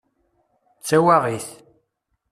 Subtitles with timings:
[0.79, 1.47] D tawaɣit!